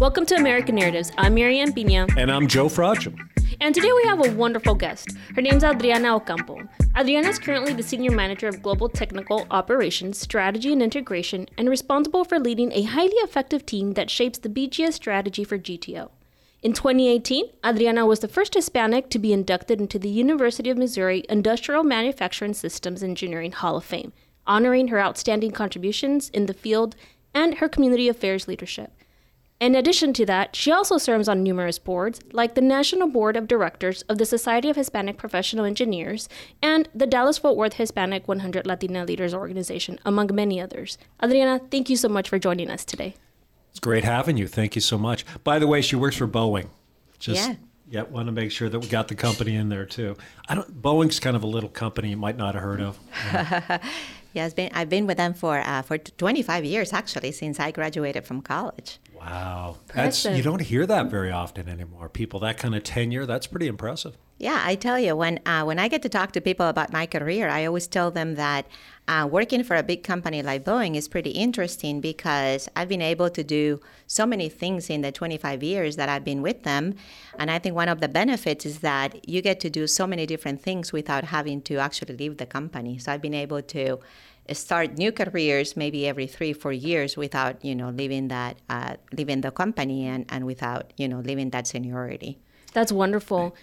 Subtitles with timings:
[0.00, 1.12] Welcome to American Narratives.
[1.16, 2.08] I'm Marianne Pina.
[2.16, 3.16] And I'm Joe Frachem.
[3.60, 5.16] And today we have a wonderful guest.
[5.36, 6.68] Her name's Adriana Ocampo.
[6.98, 12.24] Adriana is currently the Senior Manager of Global Technical Operations, Strategy and Integration, and responsible
[12.24, 16.10] for leading a highly effective team that shapes the BGS strategy for GTO.
[16.60, 21.22] In 2018, Adriana was the first Hispanic to be inducted into the University of Missouri
[21.28, 24.12] Industrial Manufacturing Systems Engineering Hall of Fame,
[24.44, 26.96] honoring her outstanding contributions in the field
[27.32, 28.90] and her community affairs leadership.
[29.60, 33.48] In addition to that, she also serves on numerous boards, like the National Board of
[33.48, 36.28] Directors of the Society of Hispanic Professional Engineers
[36.60, 40.98] and the Dallas Fort Worth Hispanic 100 Latina Leaders Organization, among many others.
[41.22, 43.14] Adriana, thank you so much for joining us today.
[43.70, 44.48] It's great having you.
[44.48, 45.24] Thank you so much.
[45.44, 46.68] By the way, she works for Boeing.
[47.18, 47.54] Just yeah.
[47.86, 50.16] Yeah, want to make sure that we got the company in there too.
[50.48, 50.82] I don't.
[50.82, 52.98] Boeing's kind of a little company you might not have heard of.
[53.32, 53.78] Yeah.
[54.32, 58.26] yeah, been, I've been with them for uh, for 25 years actually since I graduated
[58.26, 58.98] from college.
[59.24, 62.10] Wow, that's you don't hear that very often anymore.
[62.10, 64.18] People that kind of tenure, that's pretty impressive.
[64.38, 67.06] Yeah, I tell you, when uh, when I get to talk to people about my
[67.06, 68.66] career, I always tell them that
[69.08, 73.30] uh, working for a big company like Boeing is pretty interesting because I've been able
[73.30, 76.96] to do so many things in the 25 years that I've been with them,
[77.38, 80.26] and I think one of the benefits is that you get to do so many
[80.26, 82.98] different things without having to actually leave the company.
[82.98, 84.00] So I've been able to
[84.52, 89.40] start new careers maybe every three four years without you know leaving that uh, leaving
[89.40, 92.38] the company and, and without you know leaving that seniority
[92.72, 93.54] that's wonderful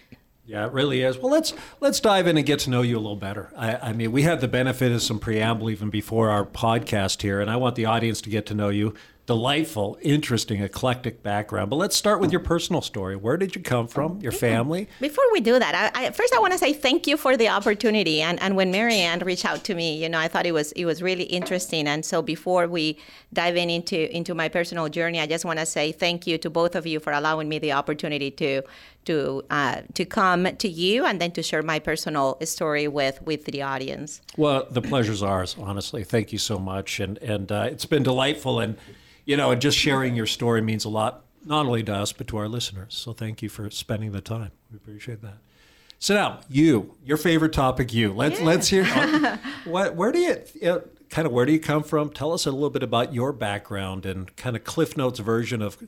[0.44, 1.18] yeah, it really is.
[1.18, 3.52] Well, let's let's dive in and get to know you a little better.
[3.56, 7.40] I, I, mean, we had the benefit of some preamble even before our podcast here,
[7.40, 8.92] and I want the audience to get to know you
[9.26, 11.70] delightful, interesting, eclectic background.
[11.70, 13.14] But let's start with your personal story.
[13.14, 14.20] Where did you come from?
[14.20, 14.88] Your family?
[15.00, 17.48] Before we do that, I, I, first I want to say thank you for the
[17.48, 18.20] opportunity.
[18.20, 20.86] And, and when Marianne reached out to me, you know, I thought it was it
[20.86, 21.86] was really interesting.
[21.86, 22.98] And so before we
[23.32, 26.50] dive in into into my personal journey, I just want to say thank you to
[26.50, 28.62] both of you for allowing me the opportunity to
[29.04, 33.44] to uh, to come to you and then to share my personal story with with
[33.44, 34.20] the audience.
[34.36, 35.56] Well, the pleasure's ours.
[35.60, 38.76] Honestly, thank you so much, and and uh, it's been delightful and
[39.24, 42.26] you know, and just sharing your story means a lot, not only to us, but
[42.28, 42.94] to our listeners.
[42.94, 44.50] So thank you for spending the time.
[44.70, 45.38] We appreciate that.
[45.98, 48.12] So now, you, your favorite topic, you.
[48.12, 48.46] Let's yeah.
[48.46, 48.84] let's hear.
[49.64, 49.94] what?
[49.94, 52.10] Where do you kind of where do you come from?
[52.10, 55.78] Tell us a little bit about your background and kind of Cliff Notes version of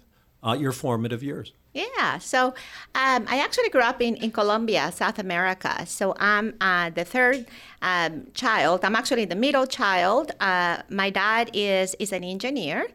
[0.44, 1.52] uh, your formative years.
[1.72, 2.48] Yeah, so
[2.94, 5.84] um, I actually grew up in, in Colombia, South America.
[5.86, 7.46] So I'm uh, the third
[7.82, 8.84] um, child.
[8.84, 10.32] I'm actually the middle child.
[10.38, 12.86] Uh, my dad is is an engineer.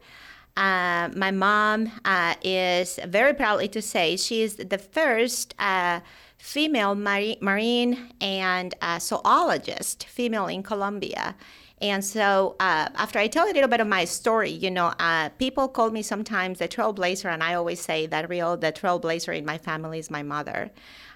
[0.56, 6.00] Uh, my mom uh, is very proudly to say she is the first uh,
[6.38, 11.36] female marine, and zoologist, female in Colombia.
[11.82, 15.30] And so, uh, after I tell a little bit of my story, you know, uh,
[15.38, 19.46] people call me sometimes the trailblazer, and I always say that real the trailblazer in
[19.46, 20.72] my family is my mother.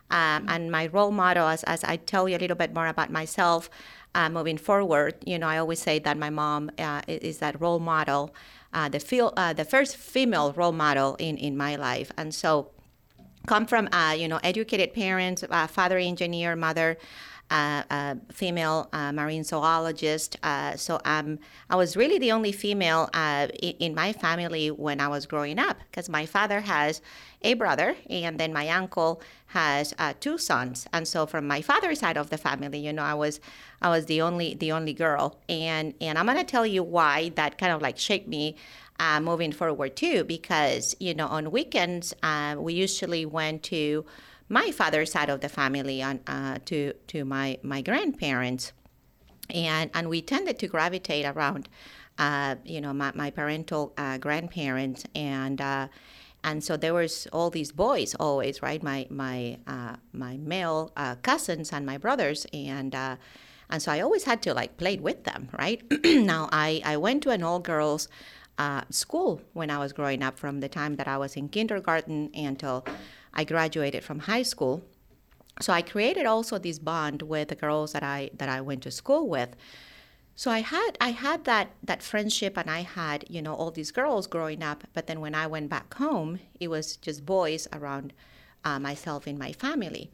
[0.09, 3.11] Um, and my role model, as, as I tell you a little bit more about
[3.11, 3.69] myself
[4.15, 6.71] uh, moving forward, you know, I always say that my mom
[7.07, 8.33] is that role model
[8.73, 12.11] uh, the feel, uh, the first female role model in, in my life.
[12.17, 12.71] And so,
[13.45, 16.97] come from uh, you know educated parents, uh, father engineer, mother.
[17.49, 20.37] Uh, female uh, marine zoologist.
[20.75, 21.37] so um,
[21.69, 25.77] I was really the only female in, in, my family when I was growing up
[25.91, 26.99] because my father has
[27.43, 30.87] a brother and then my uncle has two sons.
[30.91, 33.39] And so from my father's side of the family, you know, I was
[33.83, 37.57] I was the only the only girl, and and I'm gonna tell you why that
[37.57, 38.55] kind of like shaped me
[38.99, 44.05] uh, moving forward too, because you know on weekends uh, we usually went to
[44.49, 48.73] my father's side of the family on uh, to to my my grandparents,
[49.49, 51.69] and and we tended to gravitate around,
[52.17, 55.05] uh, you know, my, my parental uh, grandparents.
[55.15, 55.87] And uh,
[56.43, 58.81] and so there was all these boys always right?
[58.83, 62.45] My my uh, my male uh, cousins and my brothers.
[62.53, 62.95] And
[63.69, 65.81] and so I always had to like play with them, right?
[66.05, 68.07] now I, I went to an all girls
[68.57, 72.29] uh, school when I was growing up from the time that I was in kindergarten
[72.35, 72.85] until
[73.33, 74.83] I graduated from high school.
[75.61, 78.91] So I created also this bond with the girls that I that I went to
[78.91, 79.55] school with.
[80.35, 83.91] So I had I had that that friendship and I had, you know, all these
[83.91, 88.13] girls growing up, but then when I went back home, it was just boys around
[88.65, 90.09] uh, myself and my family.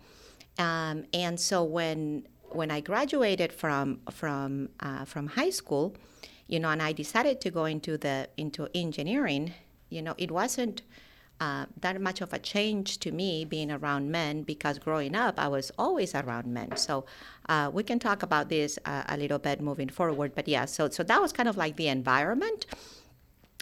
[0.58, 5.96] Um, and so when when I graduated from from uh, from high school,
[6.48, 9.54] you know, and I decided to go into the into engineering,
[9.90, 10.82] you know, it wasn't
[11.40, 15.48] uh, that much of a change to me being around men because growing up I
[15.48, 16.76] was always around men.
[16.76, 17.06] So
[17.48, 20.34] uh, we can talk about this uh, a little bit moving forward.
[20.36, 22.66] But yeah, so so that was kind of like the environment.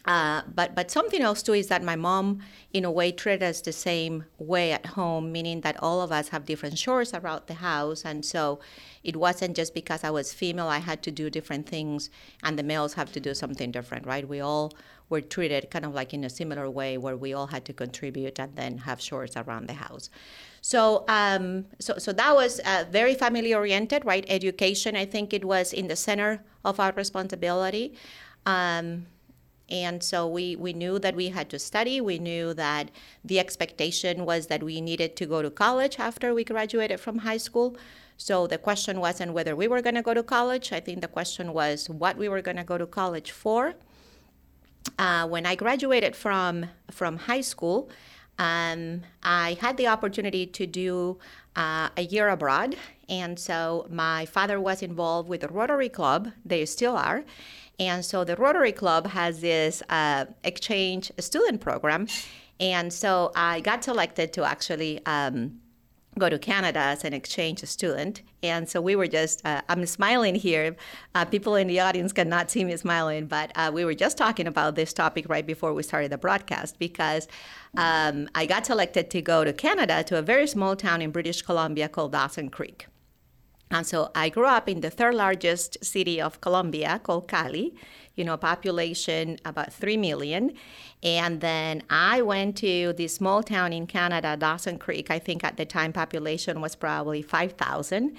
[0.08, 2.40] Uh, but but something else too is that my mom,
[2.72, 6.30] in a way, treated us the same way at home, meaning that all of us
[6.30, 8.60] have different chores around the house, and so
[9.04, 12.10] it wasn't just because I was female I had to do different things,
[12.42, 14.26] and the males have to do something different, right?
[14.26, 14.72] We all
[15.10, 18.40] were treated kind of like in a similar way, where we all had to contribute
[18.40, 20.10] and then have chores around the house.
[20.62, 24.26] So, um, so, so that was uh, very family oriented, right?
[24.28, 27.96] Education, I think it was in the center of our responsibility.
[28.46, 29.06] Um,
[29.70, 32.00] and so we, we knew that we had to study.
[32.00, 32.90] We knew that
[33.24, 37.38] the expectation was that we needed to go to college after we graduated from high
[37.38, 37.78] school.
[38.18, 40.72] So the question wasn't whether we were going to go to college.
[40.72, 43.76] I think the question was what we were going to go to college for.
[44.98, 47.90] Uh, when I graduated from, from high school,
[48.40, 51.18] um, I had the opportunity to do
[51.56, 52.76] uh, a year abroad.
[53.10, 57.24] And so my father was involved with the Rotary Club, they still are.
[57.80, 62.08] And so the Rotary Club has this uh, exchange student program.
[62.60, 65.60] And so I got selected to actually um,
[66.18, 68.22] go to Canada as an exchange student.
[68.44, 70.76] And so we were just, uh, I'm smiling here.
[71.16, 74.48] Uh, people in the audience cannot see me smiling, but uh, we were just talking
[74.48, 77.28] about this topic right before we started the broadcast because
[77.76, 81.42] um, I got selected to go to Canada to a very small town in British
[81.42, 82.88] Columbia called Dawson Creek.
[83.70, 87.76] And so I grew up in the third largest city of Colombia called Cali,
[88.18, 90.54] you know, population about 3 million.
[91.02, 95.10] And then I went to this small town in Canada, Dawson Creek.
[95.10, 98.18] I think at the time population was probably 5,000.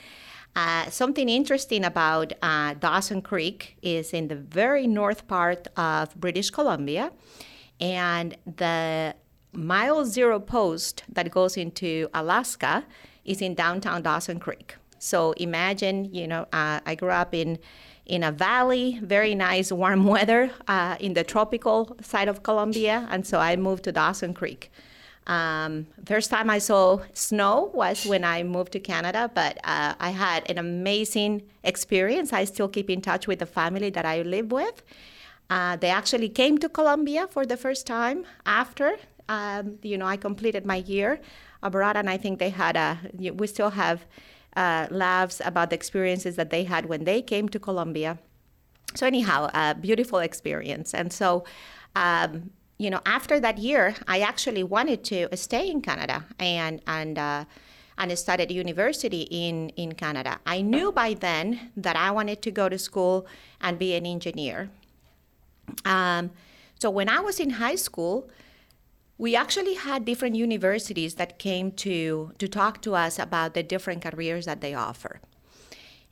[0.56, 6.50] Uh, something interesting about uh, Dawson Creek is in the very north part of British
[6.50, 7.12] Columbia.
[7.80, 9.14] And the
[9.52, 12.84] mile zero post that goes into Alaska
[13.24, 14.76] is in downtown Dawson Creek.
[14.98, 17.58] So imagine, you know, uh, I grew up in
[18.08, 23.26] in a valley, very nice warm weather uh, in the tropical side of Colombia, and
[23.26, 24.72] so I moved to Dawson Creek.
[25.26, 30.10] Um, first time I saw snow was when I moved to Canada, but uh, I
[30.10, 32.32] had an amazing experience.
[32.32, 34.82] I still keep in touch with the family that I live with.
[35.50, 38.96] Uh, they actually came to Colombia for the first time after,
[39.28, 41.20] um, you know, I completed my year
[41.62, 42.98] abroad, and I think they had a.
[43.34, 44.06] We still have
[44.56, 48.18] uh, laughs about the experiences that they had when they came to Colombia.
[48.94, 50.94] So, anyhow, a beautiful experience.
[50.94, 51.44] And so,
[51.94, 57.18] um, you know, after that year, I actually wanted to stay in Canada and, and,
[57.18, 57.44] uh,
[57.98, 60.38] and studied university in, in Canada.
[60.46, 63.26] I knew by then that I wanted to go to school
[63.60, 64.70] and be an engineer.
[65.84, 66.30] Um,
[66.78, 68.30] so when I was in high school,
[69.18, 74.02] we actually had different universities that came to, to talk to us about the different
[74.02, 75.20] careers that they offer.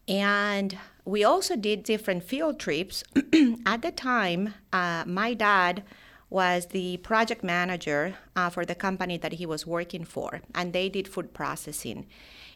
[0.09, 3.05] And we also did different field trips.
[3.67, 5.85] At the time, uh, my dad
[6.29, 10.89] was the project manager uh, for the company that he was working for, and they
[10.89, 12.07] did food processing.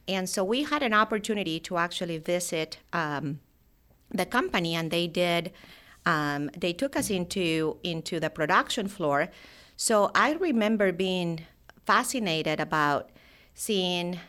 [0.09, 3.39] And so we had an opportunity to actually visit um,
[4.11, 5.53] the company, and they did.
[6.05, 9.29] Um, they took us into into the production floor
[9.81, 11.47] so I remember being
[11.87, 13.09] fascinated about
[13.55, 14.21] seeing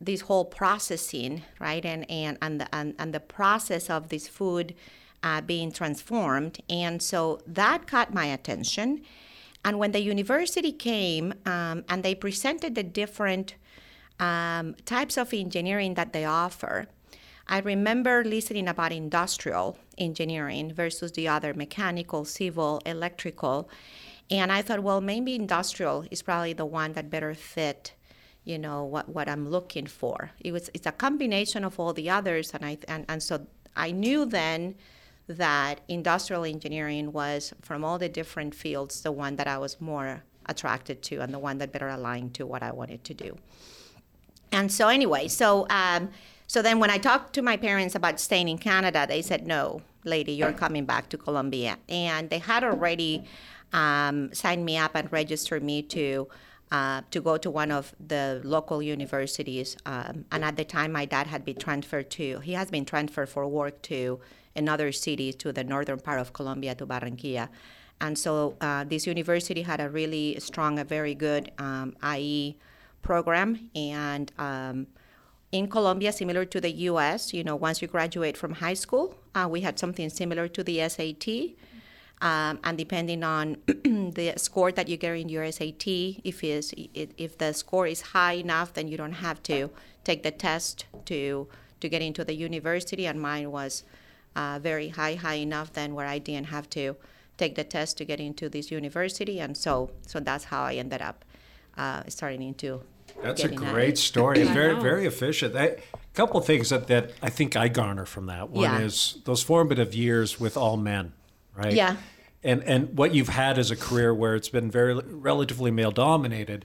[0.00, 4.74] this whole processing, right, and and and the, and, and the process of this food
[5.22, 9.02] uh, being transformed, and so that caught my attention.
[9.64, 13.54] And when the university came um, and they presented the different
[14.18, 16.88] um, types of engineering that they offer,
[17.46, 23.70] I remember listening about industrial engineering versus the other mechanical, civil, electrical,
[24.32, 27.92] and I thought, well, maybe industrial is probably the one that better fit,
[28.44, 30.30] you know, what, what I'm looking for.
[30.40, 33.46] It was it's a combination of all the others, and I and, and so
[33.76, 34.76] I knew then
[35.28, 40.24] that industrial engineering was from all the different fields the one that I was more
[40.46, 43.38] attracted to and the one that better aligned to what I wanted to do.
[44.50, 46.08] And so anyway, so um,
[46.46, 49.82] so then when I talked to my parents about staying in Canada, they said, "No,
[50.04, 53.24] lady, you're coming back to Colombia," and they had already
[53.72, 56.28] um, signed me up and registered me to
[56.72, 59.76] uh, to go to one of the local universities.
[59.84, 63.28] Um, and at the time, my dad had been transferred to, he has been transferred
[63.28, 64.20] for work to
[64.56, 67.50] another city to the northern part of Colombia, to Barranquilla.
[68.00, 72.56] And so uh, this university had a really strong, a very good um, IE
[73.02, 73.70] program.
[73.74, 74.86] And um,
[75.52, 79.46] in Colombia, similar to the US, you know, once you graduate from high school, uh,
[79.48, 81.54] we had something similar to the SAT.
[82.22, 85.86] Um, and depending on the score that you get in your SAT,
[86.22, 89.70] if is if the score is high enough, then you don't have to
[90.04, 91.48] take the test to
[91.80, 93.06] to get into the university.
[93.08, 93.82] And mine was
[94.36, 96.96] uh, very high, high enough then where I didn't have to
[97.36, 101.02] take the test to get into this university, and so so that's how I ended
[101.02, 101.24] up
[101.76, 102.82] uh, starting into.
[103.20, 103.98] That's a great it.
[103.98, 104.40] story.
[104.42, 105.54] and very, very efficient.
[105.54, 105.76] A
[106.14, 108.50] couple things that, that I think I garner from that.
[108.50, 108.78] One Yeah.
[108.78, 111.12] is those formative years with all men,
[111.54, 111.72] right?
[111.72, 111.96] Yeah.
[112.44, 116.64] And and what you've had as a career where it's been very relatively male dominated,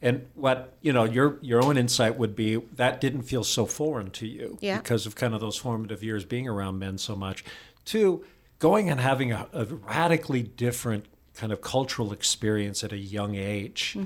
[0.00, 4.10] and what you know your your own insight would be that didn't feel so foreign
[4.12, 4.78] to you Yeah.
[4.78, 7.44] because of kind of those formative years being around men so much.
[7.84, 8.24] Two,
[8.60, 13.96] going and having a, a radically different kind of cultural experience at a young age.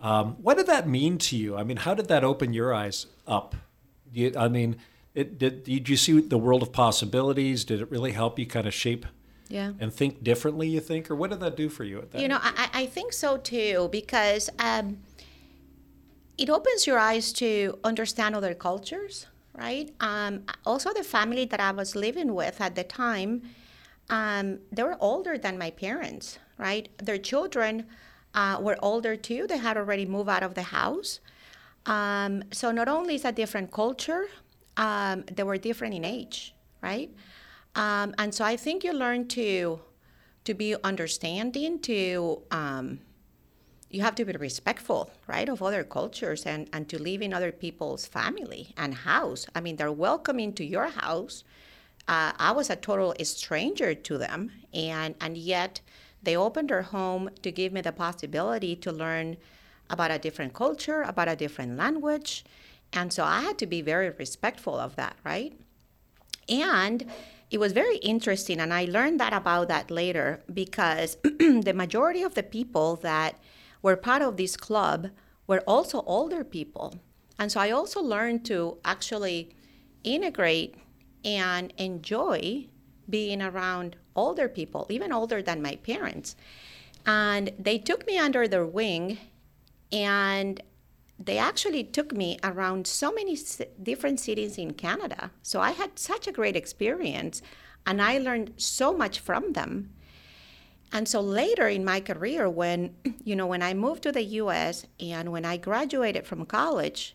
[0.00, 1.56] Um, what did that mean to you?
[1.56, 3.54] I mean, how did that open your eyes up?
[4.12, 4.76] You, I mean,
[5.14, 7.64] it, did, did you see the world of possibilities?
[7.64, 9.04] Did it really help you kind of shape
[9.50, 9.72] Yeah.
[9.80, 11.10] and think differently, you think?
[11.10, 13.12] Or what did that do for you at that You know, I, I I think
[13.12, 14.98] so too because um,
[16.38, 19.90] it opens your eyes to understand other cultures, right?
[20.00, 23.42] Um, also, the family that I was living with at the time,
[24.08, 26.88] um, they were older than my parents, right?
[26.98, 27.86] Their children
[28.34, 29.46] uh, were older too.
[29.46, 31.20] They had already moved out of the house.
[31.86, 34.28] Um, so not only is a different culture,
[34.76, 37.10] um, they were different in age, right?
[37.74, 39.80] Um, and so I think you learn to
[40.44, 43.00] to be understanding, to um,
[43.90, 47.52] you have to be respectful, right, of other cultures and, and to live in other
[47.52, 49.46] people's family and house.
[49.54, 51.44] I mean, they're welcoming to your house.
[52.08, 55.80] Uh, I was a total stranger to them, and, and yet
[56.22, 59.36] they opened their home to give me the possibility to learn
[59.90, 62.44] about a different culture, about a different language.
[62.92, 65.52] And so I had to be very respectful of that, right?
[66.48, 67.10] And
[67.50, 72.34] it was very interesting, and I learned that about that later because the majority of
[72.34, 73.38] the people that
[73.82, 75.08] were part of this club
[75.46, 77.00] were also older people.
[77.38, 79.56] And so I also learned to actually
[80.04, 80.76] integrate
[81.24, 82.66] and enjoy
[83.08, 86.36] being around older people, even older than my parents.
[87.04, 89.18] And they took me under their wing
[89.90, 90.62] and
[91.22, 93.38] they actually took me around so many
[93.82, 95.30] different cities in Canada.
[95.42, 97.42] So I had such a great experience
[97.86, 99.92] and I learned so much from them.
[100.92, 104.86] And so later in my career when you know when I moved to the US
[104.98, 107.14] and when I graduated from college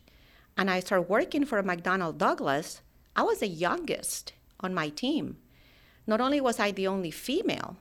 [0.56, 2.80] and I started working for McDonnell Douglas,
[3.16, 5.38] I was the youngest on my team.
[6.06, 7.76] Not only was I the only female,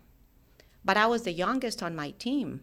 [0.84, 2.62] but I was the youngest on my team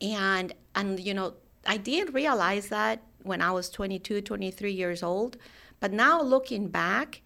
[0.00, 1.34] and and you know
[1.66, 5.36] i didn't realize that when i was 22 23 years old
[5.80, 7.22] but now looking back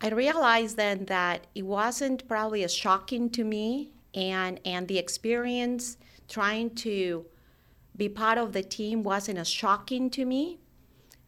[0.00, 5.96] i realized then that it wasn't probably as shocking to me and and the experience
[6.28, 7.24] trying to
[7.96, 10.58] be part of the team wasn't as shocking to me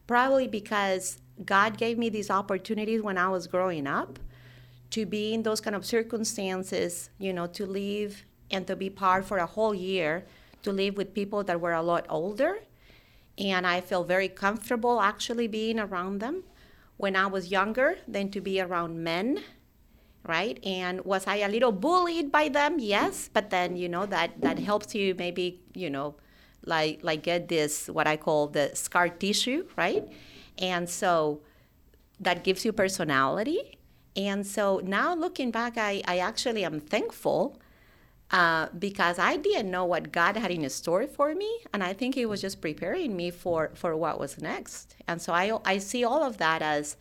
[0.06, 4.18] probably because god gave me these opportunities when i was growing up
[4.90, 9.24] to be in those kind of circumstances, you know, to live and to be part
[9.24, 10.24] for a whole year,
[10.68, 12.58] to live with people that were a lot older.
[13.38, 16.44] And I feel very comfortable actually being around them
[16.96, 19.42] when I was younger than to be around men,
[20.26, 20.58] right?
[20.64, 22.78] And was I a little bullied by them?
[22.78, 26.16] Yes, but then, you know, that, that helps you maybe, you know,
[26.64, 30.04] like, like get this, what I call the scar tissue, right?
[30.58, 31.40] And so
[32.20, 33.78] that gives you personality.
[34.16, 37.58] And so now looking back, I, I actually am thankful
[38.30, 41.50] uh, because I didn't know what God had in store for me.
[41.72, 44.96] And I think He was just preparing me for, for what was next.
[45.06, 46.96] And so I, I see all of that as,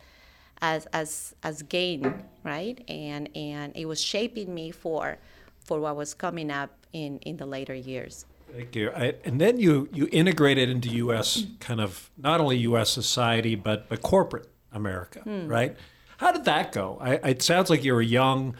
[0.60, 2.82] as, as, as gain, right?
[2.88, 5.18] And, and it was shaping me for,
[5.60, 8.24] for what was coming up in, in the later years.
[8.52, 8.90] Thank you.
[8.96, 11.44] I, and then you you integrated into U.S.
[11.60, 12.88] kind of not only U.S.
[12.88, 15.76] society but but corporate America, right?
[16.16, 16.98] How did that go?
[17.00, 18.56] I, it sounds like you were young,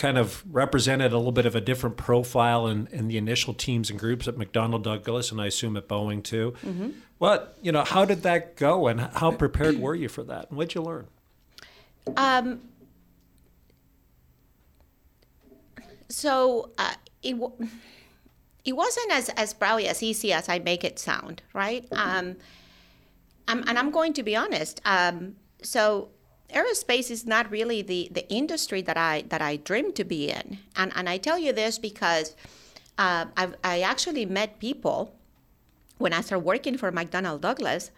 [0.00, 3.90] kind of represented a little bit of a different profile in, in the initial teams
[3.90, 6.54] and groups at McDonnell Douglas, and I assume at Boeing too.
[7.18, 7.84] What you know?
[7.84, 10.48] How did that go, and how prepared were you for that?
[10.48, 11.06] And what'd you learn?
[12.16, 12.62] Um,
[16.08, 17.68] so uh, it w-
[18.64, 21.86] it wasn't as as probably as easy as I make it sound, right?
[21.92, 22.36] Um,
[23.48, 24.80] I'm, and I'm going to be honest.
[24.86, 26.08] Um, so
[26.50, 30.58] aerospace is not really the the industry that I that I dreamed to be in,
[30.76, 32.36] and and I tell you this because
[32.98, 35.14] uh, I've, I actually met people
[35.98, 37.90] when I started working for McDonnell Douglas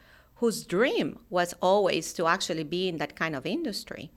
[0.43, 4.11] whose dream was always to actually be in that kind of industry.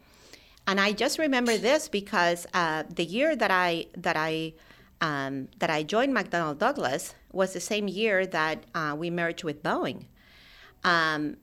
[0.66, 4.54] And I just remember this because uh, the year that I that I
[5.02, 9.62] um, that I joined McDonnell Douglas was the same year that uh, we merged with
[9.62, 10.06] Boeing.
[10.84, 11.38] Um,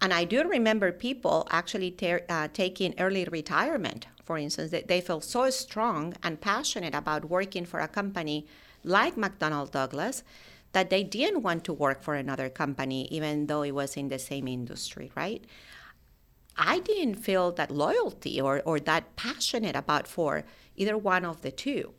[0.00, 5.00] and I do remember people actually ta- uh, taking early retirement for instance, they, they
[5.00, 8.44] felt so strong and passionate about working for a company
[8.82, 10.24] like McDonnell Douglas
[10.72, 14.18] that they didn't want to work for another company, even though it was in the
[14.18, 15.44] same industry, right?
[16.58, 21.52] I didn't feel that loyalty or, or that passionate about for either one of the
[21.52, 21.94] two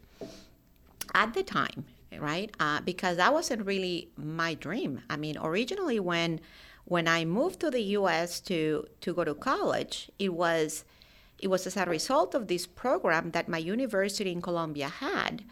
[1.13, 1.85] at the time,
[2.19, 2.53] right?
[2.59, 5.01] Uh, because that wasn't really my dream.
[5.09, 6.41] I mean, originally when
[6.87, 8.39] when I moved to the U.S.
[8.41, 10.85] to to go to college, it was
[11.37, 15.43] it was as a result of this program that my university in Colombia had.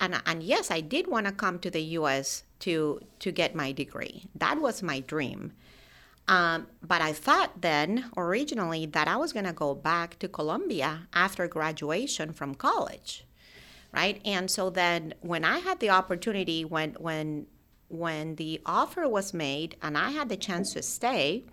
[0.00, 2.44] And, and yes, I did want to come to the U.S.
[2.60, 4.24] to to get my degree.
[4.34, 5.52] That was my dream.
[6.28, 11.08] Um, but I thought then originally that I was going to go back to Colombia
[11.12, 13.24] after graduation from college,
[13.92, 14.20] right?
[14.24, 17.46] And so then when I had the opportunity, when when
[17.98, 21.44] when the offer was made and I had the chance to stay,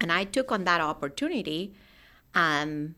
[0.00, 1.74] and I took on that opportunity,
[2.34, 2.94] um,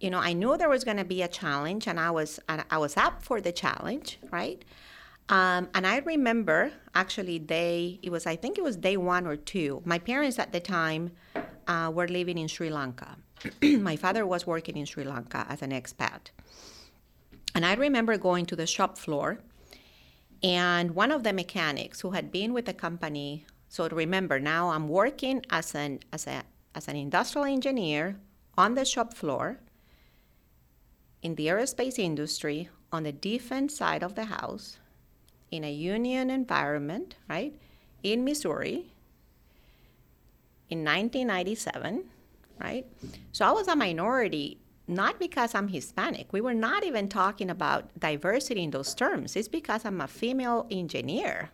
[0.00, 2.78] you know, I knew there was going to be a challenge, and I was I
[2.78, 4.62] was up for the challenge, right?
[5.28, 9.36] Um, and I remember actually day it was I think it was day one or
[9.36, 9.82] two.
[9.84, 11.12] My parents at the time
[11.66, 13.16] uh, were living in Sri Lanka.
[13.62, 16.30] my father was working in Sri Lanka as an expat,
[17.54, 19.38] and I remember going to the shop floor,
[20.42, 23.46] and one of the mechanics who had been with the company.
[23.68, 26.42] So remember now I'm working as an as a
[26.74, 28.16] as an industrial engineer
[28.56, 29.58] on the shop floor
[31.22, 34.78] in the aerospace industry on the defense side of the house
[35.50, 37.54] in a union environment, right,
[38.02, 38.92] in Missouri
[40.68, 42.04] in 1997,
[42.60, 42.86] right?
[43.32, 46.32] So I was a minority not because I'm Hispanic.
[46.32, 49.34] We were not even talking about diversity in those terms.
[49.36, 51.50] It's because I'm a female engineer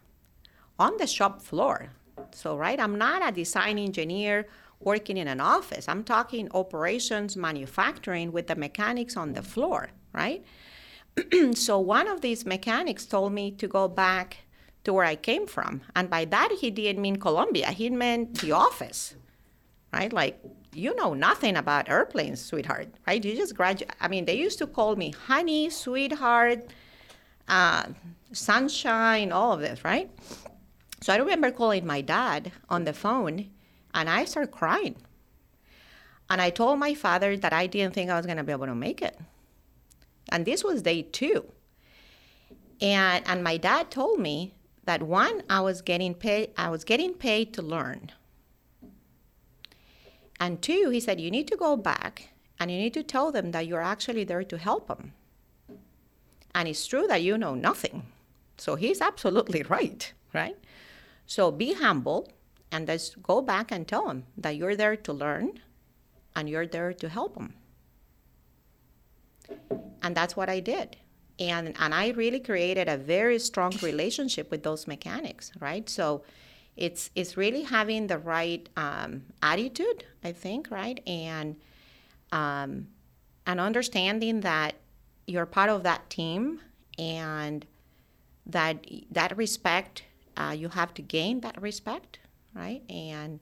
[0.79, 1.91] on the shop floor.
[2.33, 4.47] So, right, I'm not a design engineer
[4.81, 5.89] working in an office.
[5.89, 10.45] I'm talking operations, manufacturing with the mechanics on the floor, right?
[11.55, 14.39] so one of these mechanics told me to go back
[14.85, 15.83] to where I came from.
[15.95, 19.15] And by that, he didn't mean Colombia, he meant the office,
[19.93, 20.13] right?
[20.13, 20.43] Like,
[20.75, 23.23] you know nothing about airplanes, sweetheart, right?
[23.25, 23.91] You just graduate.
[24.01, 26.67] I mean, they used to call me honey, sweetheart,
[27.49, 27.85] uh,
[28.33, 30.11] sunshine, all of this, right?
[31.03, 33.51] So I remember calling my dad on the phone
[33.93, 34.97] and I started crying.
[36.31, 38.67] And I told my father that I didn't think I was going to be able
[38.67, 39.19] to make it.
[40.31, 41.45] And this was day two.
[42.81, 44.55] And, and my dad told me
[44.85, 48.13] that one, I was getting paid, I was getting paid to learn.
[50.43, 53.53] And two, he said, you need to go back and you need to tell them
[53.53, 55.13] that you're actually there to help them.
[56.53, 58.07] And it's true that you know nothing.
[58.59, 60.57] So he's absolutely right, right?
[61.27, 62.29] So be humble
[62.73, 65.61] and just go back and tell them that you're there to learn
[66.35, 67.55] and you're there to help them
[70.03, 70.97] and that's what I did.
[71.39, 75.89] And, and I really created a very strong relationship with those mechanics, right?
[75.89, 76.23] So
[76.77, 81.01] it's, it's really having the right um, attitude, I think, right?
[81.07, 81.57] And,
[82.31, 82.89] um,
[83.47, 84.77] and understanding that
[85.27, 86.61] you're part of that team
[86.99, 87.67] and
[88.47, 90.05] that that respect,
[90.37, 92.19] uh, you have to gain that respect,
[92.55, 92.83] right?
[92.91, 93.41] And,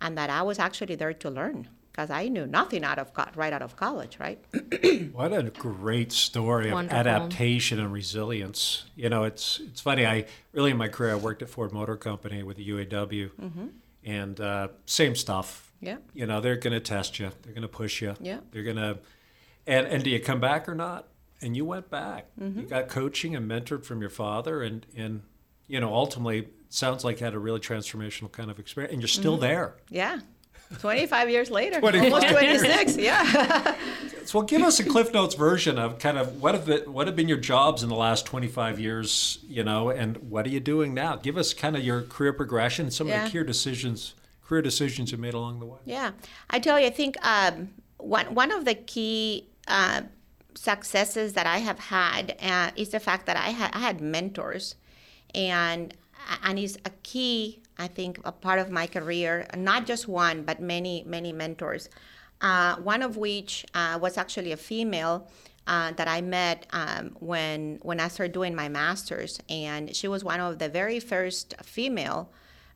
[0.00, 3.52] and that I was actually there to learn because I knew nothing out of right
[3.52, 4.42] out of college, right?
[5.12, 7.00] what a great story Wonderful.
[7.00, 8.84] of adaptation and resilience.
[8.96, 10.06] You know, it's it's funny.
[10.06, 13.66] I really in my career I worked at Ford Motor Company with the UAW, mm-hmm.
[14.04, 15.72] and uh, same stuff.
[15.80, 15.96] Yeah.
[16.14, 17.30] You know, they're going to test you.
[17.42, 18.14] They're going to push you.
[18.20, 18.40] Yeah.
[18.50, 18.98] They're going to,
[19.66, 21.08] and and do you come back or not?
[21.42, 22.26] And you went back.
[22.38, 22.60] Mm-hmm.
[22.60, 25.22] You got coaching and mentored from your father, and and
[25.66, 29.08] you know ultimately sounds like you had a really transformational kind of experience, and you're
[29.08, 29.42] still mm-hmm.
[29.42, 29.76] there.
[29.88, 30.20] Yeah.
[30.78, 33.76] 25 years later, 25 almost 26, yeah.
[34.24, 37.06] so well, give us a Cliff Notes version of kind of what have it, what
[37.06, 40.60] have been your jobs in the last 25 years, you know, and what are you
[40.60, 41.16] doing now?
[41.16, 43.18] Give us kind of your career progression, some yeah.
[43.18, 45.80] of the career decisions, career decisions you made along the way.
[45.84, 46.12] Yeah,
[46.48, 50.02] I tell you, I think um, one one of the key uh,
[50.54, 54.76] successes that I have had uh, is the fact that I, ha- I had mentors,
[55.34, 55.94] and
[56.44, 60.60] and is a key I think, a part of my career, not just one, but
[60.60, 61.88] many, many mentors.
[62.40, 65.28] Uh, one of which uh, was actually a female
[65.66, 70.24] uh, that I met um, when when I started doing my master's, and she was
[70.24, 72.30] one of the very first female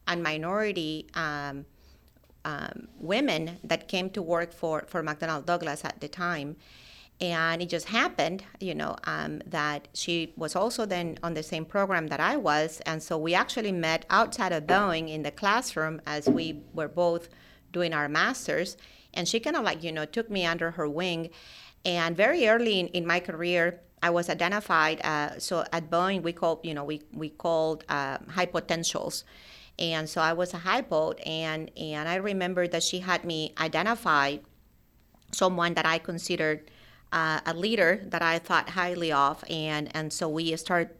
[0.07, 1.65] and minority um,
[2.45, 6.55] um, women that came to work for for McDonnell Douglas at the time.
[7.21, 11.63] And it just happened, you know, um, that she was also then on the same
[11.63, 12.81] program that I was.
[12.85, 17.29] And so we actually met outside of Boeing in the classroom as we were both
[17.71, 18.75] doing our masters.
[19.15, 21.29] and she kind of like you know took me under her wing
[21.85, 26.33] and very early in, in my career i was identified uh, so at boeing we
[26.33, 29.23] called you know we, we called uh, high potentials
[29.79, 33.53] and so i was a high pot and and i remember that she had me
[33.59, 34.37] identify
[35.31, 36.69] someone that i considered
[37.11, 40.95] uh, a leader that i thought highly of and and so we start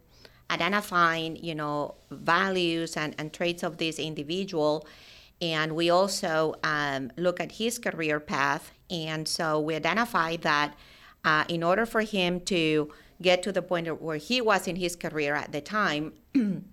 [0.50, 4.86] identifying you know values and, and traits of this individual
[5.40, 8.72] and we also um, look at his career path.
[8.90, 10.74] And so we identify that
[11.24, 12.90] uh, in order for him to
[13.20, 16.12] get to the point where he was in his career at the time,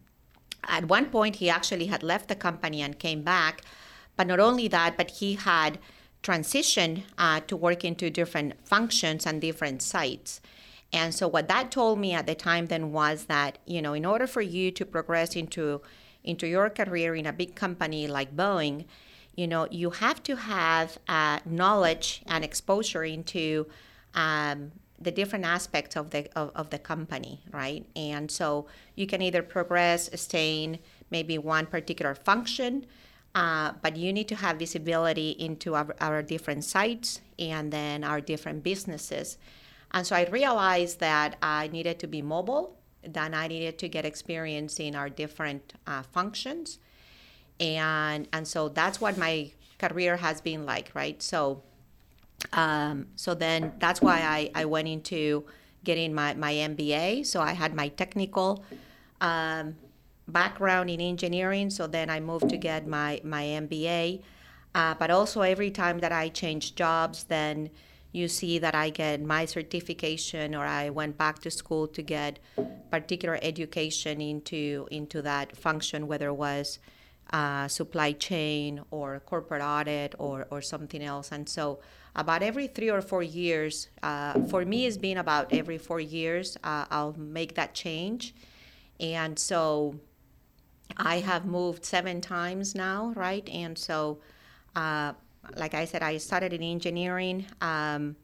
[0.64, 3.62] at one point he actually had left the company and came back.
[4.16, 5.80] But not only that, but he had
[6.24, 10.42] transitioned uh, to work into different functions and different sites.
[10.92, 14.06] And so what that told me at the time then was that, you know, in
[14.06, 15.82] order for you to progress into
[16.24, 18.86] into your career in a big company like Boeing,
[19.36, 23.68] you know, you have to have uh, knowledge and exposure into
[24.14, 27.86] um, the different aspects of the of, of, the company, right?
[27.96, 32.86] And so you can either progress, stay in maybe one particular function,
[33.36, 38.22] uh, but you need to have visibility into our, our different sites and then our
[38.22, 39.38] different businesses.
[39.92, 44.06] And so I realized that I needed to be mobile that I needed to get
[44.06, 46.80] experience in our different uh, functions.
[47.60, 51.22] And, and so that's what my career has been like, right?
[51.22, 51.62] So,
[52.54, 55.46] um, so then that's why I, I went into
[55.84, 57.26] getting my, my MBA.
[57.26, 58.64] So I had my technical
[59.22, 59.76] um,
[60.28, 61.70] background in engineering.
[61.70, 64.22] So then I moved to get my, my MBA.
[64.76, 67.70] Uh, but also every time that I change jobs, then
[68.12, 72.40] you see that I get my certification or I went back to school to get
[72.92, 76.80] particular education into into that function, whether it was
[77.32, 81.32] uh, supply chain or corporate audit or, or something else.
[81.32, 81.80] And so
[82.16, 86.58] about every three or four years, uh, for me it's been about every four years,
[86.64, 88.36] uh, I'll make that change.
[89.00, 90.00] And so
[90.98, 93.48] I have moved seven times now, right?
[93.50, 94.20] And so
[94.76, 95.14] uh,
[95.56, 97.46] like I said, I started in engineering.
[97.62, 98.16] Um,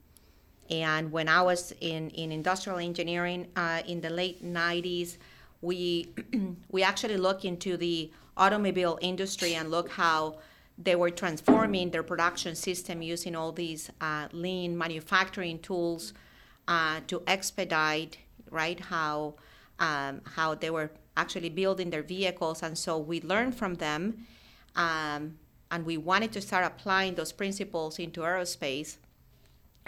[0.69, 5.17] and when I was in, in industrial engineering uh, in the late 90s,
[5.61, 6.09] we,
[6.69, 10.37] we actually looked into the automobile industry and look how
[10.77, 16.13] they were transforming their production system using all these uh, lean manufacturing tools
[16.67, 18.17] uh, to expedite,
[18.49, 19.33] right, how,
[19.79, 22.63] um, how they were actually building their vehicles.
[22.63, 24.27] And so we learned from them.
[24.75, 25.37] Um,
[25.71, 28.97] and we wanted to start applying those principles into aerospace.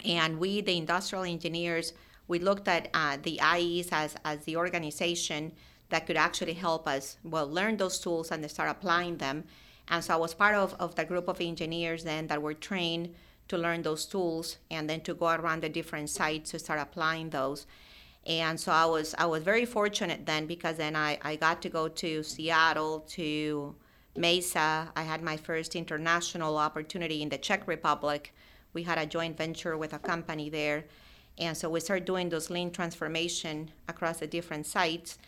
[0.04, 1.92] And we, the industrial engineers,
[2.28, 5.52] we looked at uh, the IEs as, as the organization
[5.90, 9.44] that could actually help us, well, learn those tools and start applying them.
[9.88, 13.14] And so I was part of, of the group of engineers then that were trained
[13.48, 17.30] to learn those tools and then to go around the different sites to start applying
[17.30, 17.66] those.
[18.26, 21.68] And so I was I was very fortunate then because then I, I got to
[21.68, 23.74] go to Seattle to
[24.16, 24.92] Mesa.
[24.94, 28.34] I had my first international opportunity in the Czech Republic.
[28.74, 30.84] We had a joint venture with a company there.
[31.38, 35.18] And so we started doing those lean transformation across the different sites.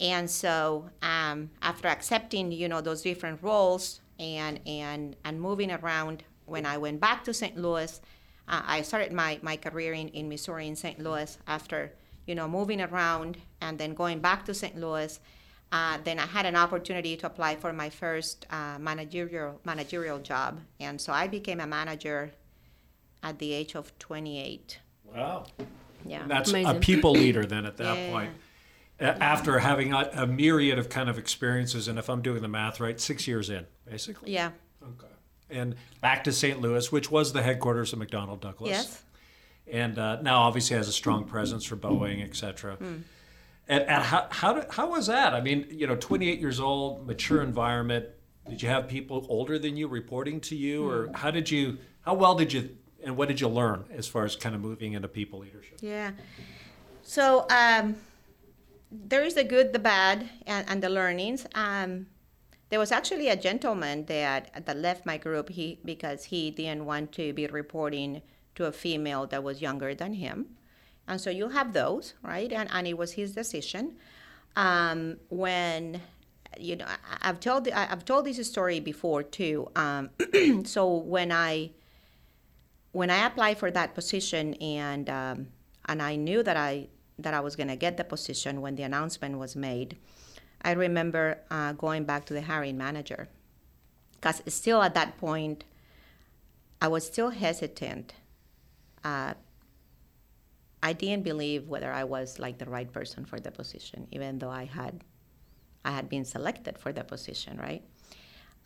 [0.00, 6.24] And so um, after accepting, you know, those different roles and, and, and moving around,
[6.46, 7.56] when I went back to St.
[7.56, 8.00] Louis,
[8.48, 10.98] uh, I started my, my career in, in Missouri in St.
[10.98, 11.92] Louis after,
[12.26, 14.78] you know, moving around and then going back to St.
[14.78, 15.18] Louis
[15.74, 20.60] uh, then I had an opportunity to apply for my first uh, managerial managerial job,
[20.78, 22.30] and so I became a manager
[23.24, 24.78] at the age of 28.
[25.12, 25.46] Wow.
[26.06, 26.22] Yeah.
[26.22, 26.76] And that's Amazing.
[26.76, 28.10] a people leader then at that yeah.
[28.10, 28.30] point.
[29.00, 32.78] After having a, a, myriad of kind of experiences, and if I'm doing the math
[32.78, 34.32] right, six years in, basically.
[34.32, 34.50] Yeah.
[34.80, 35.12] Okay.
[35.50, 36.60] And back to St.
[36.60, 38.70] Louis, which was the headquarters of McDonnell Douglas.
[38.70, 39.02] Yes.
[39.70, 42.76] And uh, now obviously has a strong presence for Boeing, et cetera.
[42.76, 43.02] Mm.
[43.66, 45.34] And, and how, how, did, how was that?
[45.34, 48.06] I mean, you know, 28 years old, mature environment.
[48.48, 51.78] Did you have people older than you reporting to you, or how did you?
[52.02, 52.76] How well did you?
[53.02, 55.78] And what did you learn as far as kind of moving into people leadership?
[55.80, 56.10] Yeah.
[57.02, 57.96] So um,
[58.90, 61.46] there is the good, the bad, and, and the learnings.
[61.54, 62.06] Um,
[62.68, 67.12] there was actually a gentleman that that left my group he because he didn't want
[67.12, 68.20] to be reporting
[68.54, 70.56] to a female that was younger than him.
[71.06, 72.50] And so you have those, right?
[72.52, 73.96] And, and it was his decision.
[74.56, 76.00] Um, when
[76.58, 76.86] you know,
[77.20, 79.68] I, have told I've told this story before too.
[79.76, 80.10] Um,
[80.64, 81.70] so when I
[82.92, 85.48] when I applied for that position and um,
[85.86, 86.88] and I knew that I
[87.18, 89.96] that I was going to get the position when the announcement was made,
[90.62, 93.28] I remember uh, going back to the hiring manager
[94.12, 95.64] because still at that point
[96.80, 98.14] I was still hesitant.
[99.04, 99.34] Uh,
[100.82, 104.50] I didn't believe whether I was like the right person for the position, even though
[104.50, 105.02] I had
[105.84, 107.82] I had been selected for the position, right?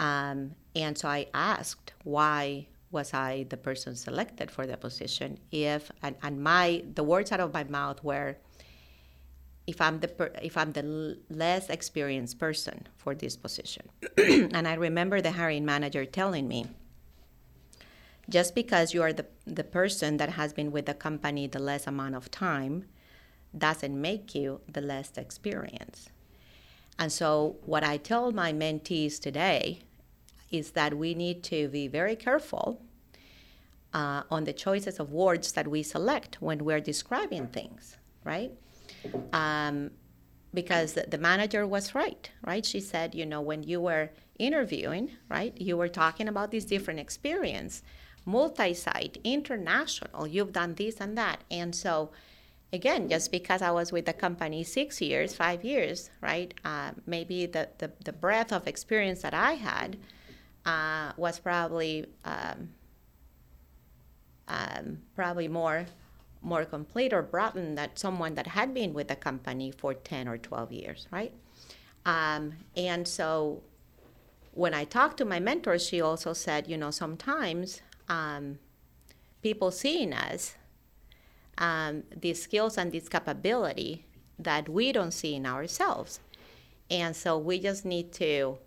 [0.00, 5.38] Um, and so I asked why was I the person selected for the position?
[5.52, 8.36] If and, and my the words out of my mouth were,
[9.66, 14.74] if I'm the per, if I'm the less experienced person for this position, and I
[14.74, 16.66] remember the hiring manager telling me,
[18.28, 21.86] just because you are the the person that has been with the company the less
[21.86, 22.84] amount of time,
[23.56, 26.10] doesn't make you the less experienced.
[26.98, 29.80] And so, what I tell my mentees today
[30.50, 32.80] is that we need to be very careful
[33.94, 38.52] uh, on the choices of words that we select when we're describing things, right?
[39.32, 39.90] Um,
[40.54, 42.64] because the manager was right, right?
[42.64, 47.00] She said, you know, when you were interviewing, right, you were talking about this different
[47.00, 47.82] experience,
[48.24, 50.26] multi-site, international.
[50.26, 52.10] You've done this and that, and so
[52.72, 56.52] again, just because I was with the company six years, five years, right?
[56.64, 59.96] Uh, maybe the, the, the breadth of experience that I had
[60.66, 62.70] uh, was probably um,
[64.48, 65.86] um, probably more
[66.40, 70.38] more complete or broadened than someone that had been with the company for 10 or
[70.38, 71.34] 12 years, right?
[72.06, 73.60] Um, and so
[74.52, 78.58] when I talked to my mentor, she also said, you know, sometimes um,
[79.42, 80.54] people seeing us
[81.58, 84.04] um, these skills and this capability
[84.38, 86.20] that we don't see in ourselves.
[86.90, 88.58] And so we just need to,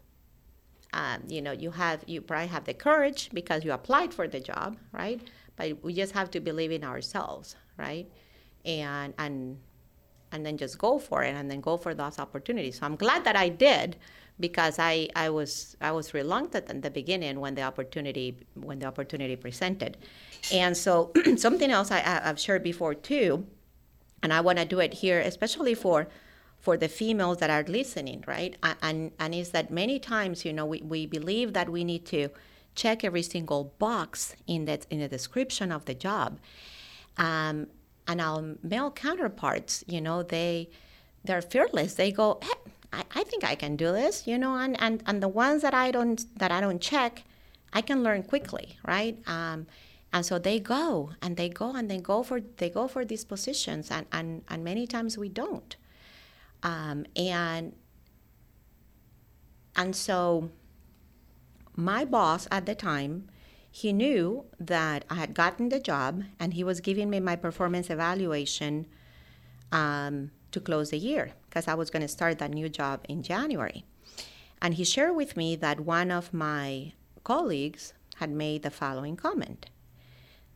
[0.93, 4.39] um, you know, you have you probably have the courage because you applied for the
[4.39, 5.19] job, right?
[5.55, 8.07] But we just have to believe in ourselves, right?
[8.65, 9.57] And and
[10.31, 12.79] and then just go for it, and then go for those opportunities.
[12.79, 13.97] So I'm glad that I did
[14.39, 18.85] because I, I was I was reluctant in the beginning when the opportunity when the
[18.85, 19.97] opportunity presented,
[20.51, 23.45] and so something else I, have shared before too,
[24.23, 26.07] and I want to do it here, especially for
[26.59, 28.55] for the females that are listening, right?
[28.81, 32.29] And and is that many times you know we, we believe that we need to
[32.75, 36.39] check every single box in that in the description of the job,
[37.17, 37.67] um,
[38.07, 40.69] and our male counterparts, you know, they
[41.23, 41.95] they're fearless.
[41.95, 42.39] They go.
[42.41, 45.61] Hey, I, I think I can do this, you know, and, and, and the ones
[45.61, 47.23] that I don't that I don't check,
[47.73, 49.17] I can learn quickly, right?
[49.27, 49.67] Um,
[50.13, 53.23] and so they go and they go and they go for they go for these
[53.23, 55.75] positions and, and, and many times we don't.
[56.63, 57.73] Um, and
[59.75, 60.49] and so
[61.75, 63.29] my boss at the time,
[63.71, 67.89] he knew that I had gotten the job and he was giving me my performance
[67.89, 68.85] evaluation
[69.71, 73.23] um, to close the year because I was going to start that new job in
[73.23, 73.85] January.
[74.61, 79.69] And he shared with me that one of my colleagues had made the following comment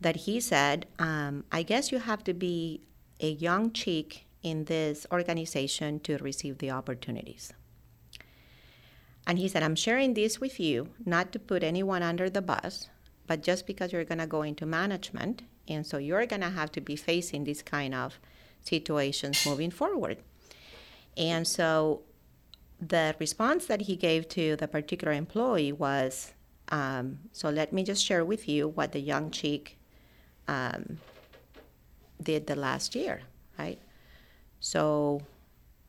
[0.00, 2.82] that he said, um, I guess you have to be
[3.18, 7.52] a young chick in this organization to receive the opportunities.
[9.26, 12.88] And he said, I'm sharing this with you not to put anyone under the bus,
[13.26, 15.42] but just because you're going to go into management.
[15.68, 18.18] And so you're going to have to be facing these kind of
[18.62, 20.18] situations moving forward.
[21.16, 22.02] And so
[22.80, 26.32] the response that he gave to the particular employee was
[26.68, 29.78] um, so let me just share with you what the young chick
[30.48, 30.98] um,
[32.20, 33.22] did the last year,
[33.58, 33.78] right?
[34.60, 35.22] So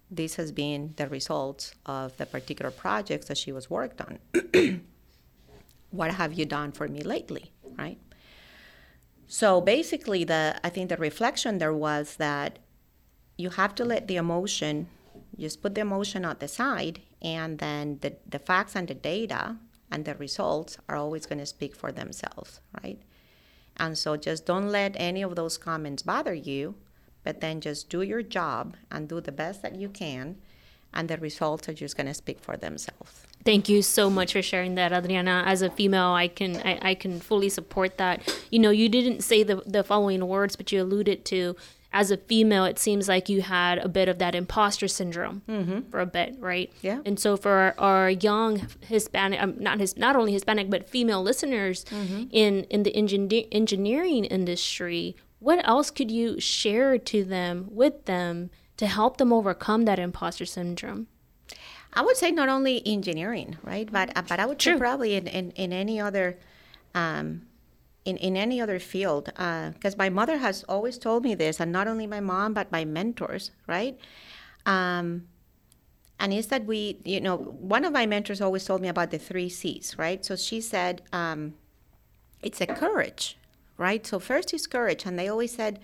[0.09, 4.19] this has been the results of the particular projects that she was worked on.
[5.91, 7.99] what have you done for me lately, right?
[9.27, 12.59] So basically, the I think the reflection there was that
[13.37, 14.87] you have to let the emotion
[15.37, 19.57] just put the emotion on the side and then the, the facts and the data
[19.91, 22.99] and the results are always going to speak for themselves right
[23.77, 26.75] and so just don't let any of those comments bother you
[27.23, 30.37] but then just do your job and do the best that you can
[30.97, 34.41] and the results are just going to speak for themselves Thank you so much for
[34.41, 35.43] sharing that, Adriana.
[35.45, 38.21] As a female, I can I, I can fully support that.
[38.51, 41.55] You know, you didn't say the the following words, but you alluded to
[41.93, 45.89] as a female, it seems like you had a bit of that imposter syndrome mm-hmm.
[45.89, 46.71] for a bit, right?
[46.81, 46.99] Yeah.
[47.05, 51.23] And so for our, our young Hispanic, um, not his, not only Hispanic but female
[51.23, 52.25] listeners mm-hmm.
[52.31, 58.49] in in the engin- engineering industry, what else could you share to them with them
[58.77, 61.07] to help them overcome that imposter syndrome?
[61.93, 63.91] I would say not only engineering, right?
[63.91, 64.73] But uh, but I would True.
[64.73, 66.37] say probably in, in, in any other
[66.93, 67.43] um,
[68.05, 71.71] in, in any other field because uh, my mother has always told me this and
[71.71, 73.99] not only my mom but my mentors right
[74.65, 75.27] um,
[76.17, 79.19] and is that we you know one of my mentors always told me about the
[79.19, 81.53] three c's right so she said um,
[82.41, 83.37] it's a courage,
[83.77, 84.05] right?
[84.05, 85.79] So first is courage, and they always said,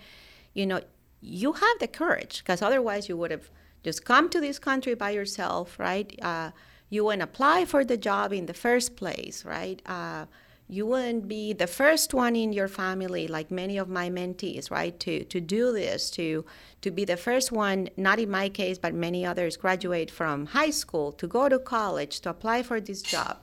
[0.52, 0.80] you know,
[1.24, 3.50] you have the courage because otherwise you would have
[3.82, 6.18] just come to this country by yourself, right?
[6.22, 6.50] Uh,
[6.90, 9.80] you wouldn't apply for the job in the first place, right?
[9.86, 10.26] Uh,
[10.68, 14.98] you wouldn't be the first one in your family like many of my mentees right
[14.98, 16.42] to to do this to
[16.80, 20.70] to be the first one not in my case but many others graduate from high
[20.70, 23.42] school to go to college to apply for this job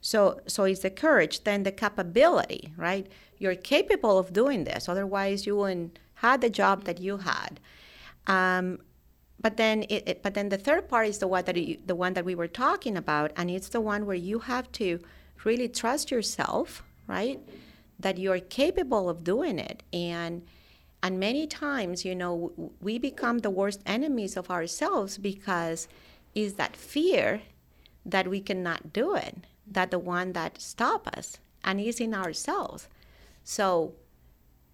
[0.00, 5.44] so so it's the courage then the capability right you're capable of doing this otherwise
[5.44, 7.60] you wouldn't had the job that you had
[8.26, 8.78] um,
[9.42, 11.96] but then it, it, but then the third part is the one that you, the
[11.96, 15.00] one that we were talking about and it's the one where you have to
[15.44, 17.40] really trust yourself, right?
[17.98, 19.82] That you're capable of doing it.
[19.92, 20.42] And
[21.04, 25.88] and many times, you know, we become the worst enemies of ourselves because
[26.32, 27.42] is that fear
[28.06, 32.88] that we cannot do it, that the one that stop us and is in ourselves.
[33.42, 33.94] So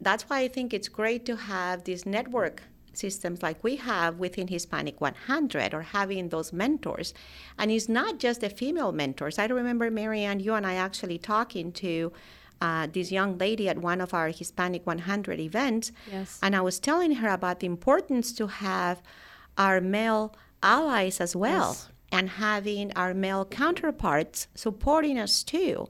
[0.01, 4.49] that's why I think it's great to have these network systems like we have within
[4.49, 7.15] Hispanic 100 or having those mentors.
[7.59, 9.39] And it's not just the female mentors.
[9.39, 12.13] I remember, Marianne, you and I actually talking to
[12.61, 15.93] uh, this young lady at one of our Hispanic 100 events.
[16.11, 16.39] Yes.
[16.43, 19.01] And I was telling her about the importance to have
[19.57, 21.89] our male allies as well yes.
[22.11, 25.89] and having our male counterparts supporting us too.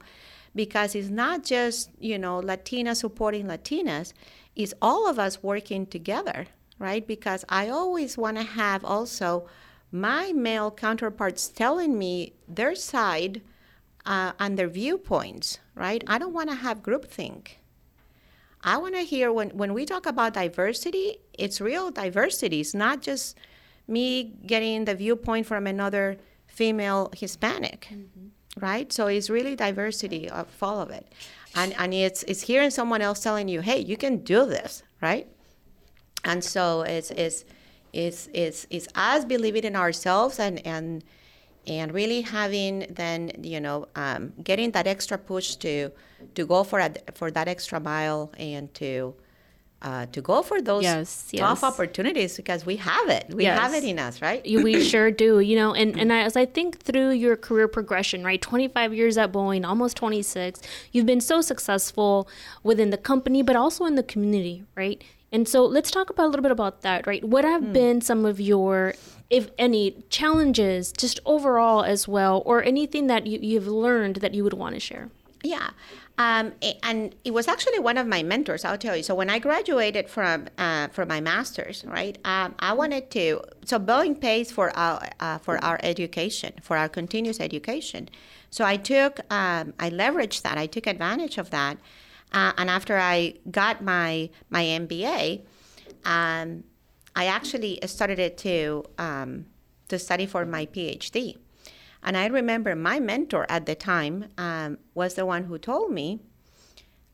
[0.64, 4.12] Because it's not just, you know, Latinas supporting Latinas,
[4.54, 7.06] it's all of us working together right?
[7.06, 9.46] Because I always want to have also
[9.90, 13.42] my male counterparts telling me their side
[14.06, 16.04] uh, and their viewpoints, right?
[16.06, 17.56] I don't want to have groupthink.
[18.62, 22.60] I want to hear when, when we talk about diversity, it's real diversity.
[22.60, 23.36] It's not just
[23.86, 28.28] me getting the viewpoint from another female Hispanic, mm-hmm.
[28.58, 28.92] Right?
[28.92, 31.06] So it's really diversity of all of it.
[31.54, 35.26] And, and it's, it's hearing someone else telling you, hey, you can do this, right?
[36.24, 37.44] and so it's it's
[37.92, 41.04] it's it's, it's us believing in ourselves and and
[41.66, 45.90] and really having then you know um, getting that extra push to
[46.34, 49.14] to go for a, for that extra mile and to
[49.80, 53.32] uh, to go for those yes, tough opportunities because we have it.
[53.32, 53.58] We yes.
[53.58, 54.42] have it in us, right?
[54.44, 55.38] we sure do.
[55.40, 59.32] You know, and, and as I think through your career progression, right, 25 years at
[59.32, 60.60] Boeing, almost 26,
[60.92, 62.28] you've been so successful
[62.62, 65.02] within the company, but also in the community, right?
[65.30, 67.22] And so let's talk about a little bit about that, right?
[67.22, 67.72] What have mm.
[67.72, 68.94] been some of your,
[69.30, 74.42] if any, challenges just overall as well, or anything that you, you've learned that you
[74.42, 75.10] would want to share?
[75.44, 75.70] Yeah.
[76.18, 76.52] Um,
[76.82, 78.64] and it was actually one of my mentors.
[78.64, 79.04] I'll tell you.
[79.04, 83.40] So when I graduated from uh, for my master's, right, um, I wanted to.
[83.64, 88.08] So Boeing pays for our uh, for our education, for our continuous education.
[88.50, 90.58] So I took, um, I leveraged that.
[90.58, 91.78] I took advantage of that,
[92.32, 95.42] uh, and after I got my my MBA,
[96.04, 96.64] um,
[97.14, 99.46] I actually started to um,
[99.86, 101.36] to study for my PhD.
[102.02, 106.20] And I remember my mentor at the time um, was the one who told me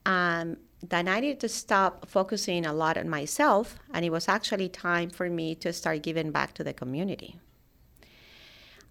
[0.05, 0.57] um,
[0.89, 5.09] that I needed to stop focusing a lot on myself, and it was actually time
[5.09, 7.39] for me to start giving back to the community.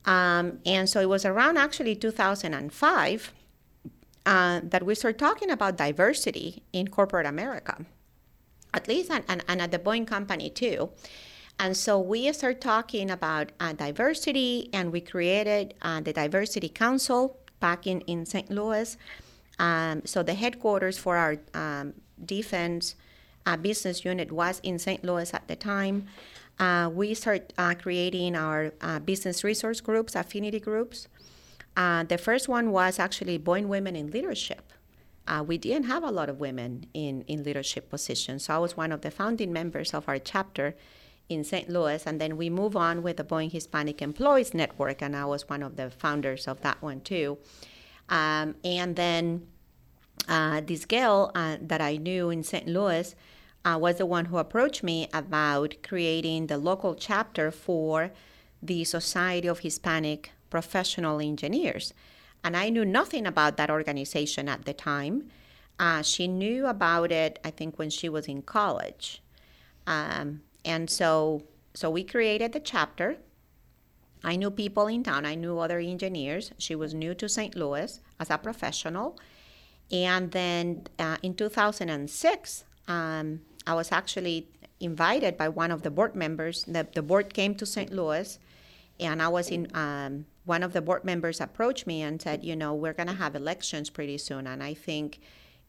[0.05, 3.33] Um, and so it was around actually 2005
[4.27, 7.87] uh, that we started talking about diversity in corporate America,
[8.73, 10.91] at least and, and, and at the Boeing company too.
[11.59, 17.39] And so we start talking about uh, diversity, and we created uh, the Diversity Council
[17.61, 18.51] back in, in St.
[18.51, 18.97] Louis.
[19.59, 22.97] Um, so the headquarters for our um, defense
[23.47, 25.05] uh, business unit was in St.
[25.05, 26.07] Louis at the time.
[26.59, 31.09] Uh, we start uh, creating our uh, business resource groups, affinity groups.
[31.77, 34.73] The first one was actually Boeing Women in Leadership.
[35.27, 38.77] Uh, we didn't have a lot of women in, in leadership positions, so I was
[38.77, 40.77] one of the founding members of our chapter
[41.29, 41.69] in St.
[41.69, 45.49] Louis, and then we move on with the Boeing Hispanic Employees Network, and I was
[45.49, 47.39] one of the founders of that one too.
[48.09, 49.47] Um, and then
[50.29, 52.67] uh, this girl uh, that I knew in St.
[52.67, 53.15] Louis
[53.65, 58.11] uh, was the one who approached me about creating the local chapter for
[58.63, 61.95] the Society of Hispanic professional engineers.
[62.43, 65.31] And I knew nothing about that organization at the time.
[65.79, 69.23] Uh, she knew about it, I think, when she was in college.
[69.87, 71.43] Um, and so,
[71.75, 73.17] so we created the chapter.
[74.23, 76.53] I knew people in town, I knew other engineers.
[76.59, 77.55] She was new to St.
[77.55, 79.19] Louis as a professional.
[79.93, 84.49] And then uh, in 2006, um, I was actually
[84.81, 86.65] invited by one of the board members.
[86.65, 87.93] The, the board came to St.
[87.93, 88.39] Louis,
[88.99, 92.57] and I was in um, one of the board members approached me and said, you
[92.57, 95.21] know, we're going to have elections pretty soon, and I think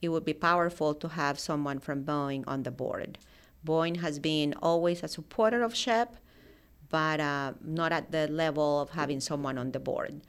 [0.02, 3.18] it would be powerful to have someone from Boeing on the board.
[3.66, 6.14] Boeing has been always a supporter of SHPE,
[6.88, 10.22] but uh, not at the level of having someone on the board.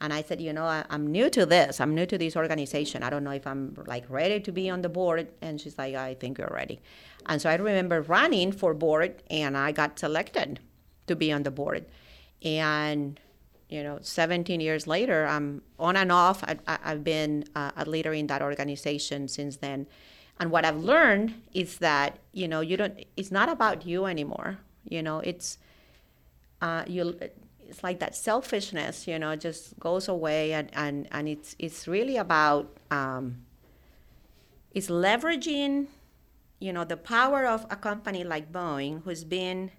[0.00, 1.80] And I said, you know, I, am new to this.
[1.80, 3.02] I'm new to this organization.
[3.02, 5.28] I don't know if I'm like ready to be on the board.
[5.40, 6.80] And she's like, I think you're ready.
[7.26, 10.60] And so I remember running for board, and I got selected
[11.06, 11.86] to be on the board.
[12.42, 13.18] And
[13.68, 16.44] you know, 17 years later, I'm on and off.
[16.44, 19.86] I, have been uh, a leader in that organization since then.
[20.38, 23.04] And what I've learned is that you know you don't.
[23.16, 24.58] It's not about you anymore.
[24.88, 25.58] You know, it's
[26.60, 27.18] uh, you.
[27.68, 29.06] It's like that selfishness.
[29.06, 33.46] You know, just goes away, and and and it's it's really about um,
[34.76, 35.86] it's leveraging,
[36.60, 39.70] you know, the power of a company like Boeing, who's been,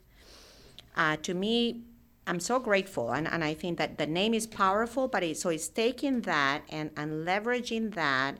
[0.95, 1.83] uh, to me,
[2.25, 5.07] I'm so grateful, and, and I think that the name is powerful.
[5.07, 8.39] But it, so it's taking that and, and leveraging that,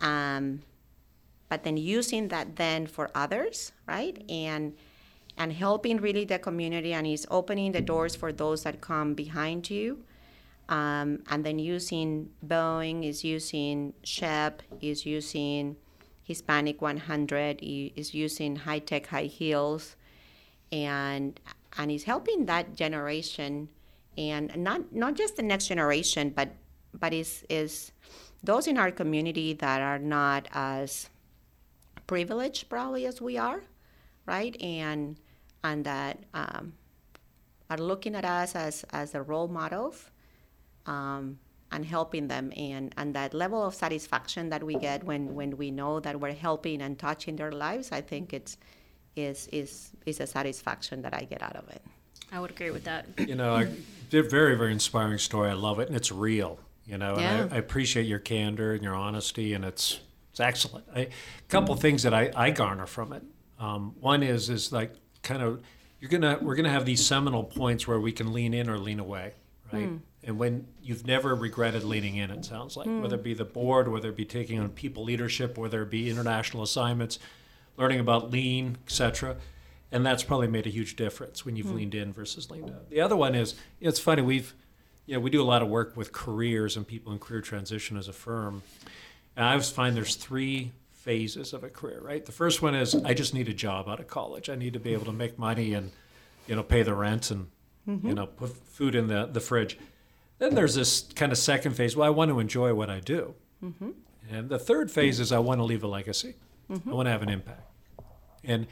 [0.00, 0.62] um,
[1.48, 4.22] but then using that then for others, right?
[4.28, 4.74] And
[5.36, 9.68] and helping really the community, and is opening the doors for those that come behind
[9.68, 10.04] you.
[10.68, 15.76] Um, and then using Boeing is using SHPE is using
[16.22, 19.96] Hispanic 100 is using high tech high heels,
[20.72, 21.38] and
[21.76, 23.68] and he's helping that generation
[24.16, 26.48] and not not just the next generation but
[26.92, 27.92] but is is
[28.42, 31.08] those in our community that are not as
[32.06, 33.62] privileged probably as we are
[34.26, 35.16] right and
[35.62, 36.72] and that um,
[37.70, 40.10] are looking at us as as a role models
[40.86, 41.38] um,
[41.72, 45.70] and helping them and and that level of satisfaction that we get when when we
[45.70, 48.56] know that we're helping and touching their lives i think it's
[49.16, 51.82] is is is a satisfaction that I get out of it.
[52.32, 53.06] I would agree with that.
[53.18, 53.68] You know, I,
[54.10, 55.50] very very inspiring story.
[55.50, 56.58] I love it, and it's real.
[56.86, 57.42] You know, yeah.
[57.42, 60.00] and I, I, appreciate your candor and your honesty, and it's
[60.34, 60.84] it's excellent.
[60.92, 61.08] I, a
[61.48, 63.22] couple things that I, I garner from it.
[63.60, 65.62] Um, one is is like kind of
[66.00, 68.98] you're gonna we're gonna have these seminal points where we can lean in or lean
[68.98, 69.34] away,
[69.72, 69.90] right?
[69.90, 70.00] Mm.
[70.24, 73.00] And when you've never regretted leaning in, it sounds like mm.
[73.00, 76.10] whether it be the board, whether it be taking on people leadership, whether it be
[76.10, 77.20] international assignments
[77.76, 79.36] learning about lean, etc.
[79.92, 81.76] And that's probably made a huge difference when you've mm.
[81.76, 82.90] leaned in versus leaned out.
[82.90, 84.52] The other one is it's funny we've
[85.06, 87.96] you know we do a lot of work with careers and people in career transition
[87.96, 88.62] as a firm,
[89.36, 92.00] and I always find there's three phases of a career.
[92.00, 94.48] Right, the first one is I just need a job out of college.
[94.48, 95.92] I need to be able to make money and
[96.46, 97.48] you know pay the rent and
[97.88, 98.08] mm-hmm.
[98.08, 99.78] you know put food in the the fridge.
[100.38, 101.96] Then there's this kind of second phase.
[101.96, 103.34] Well, I want to enjoy what I do.
[103.62, 103.90] Mm-hmm.
[104.30, 106.34] And the third phase is I want to leave a legacy.
[106.70, 106.90] Mm-hmm.
[106.90, 107.70] I want to have an impact.
[108.42, 108.66] And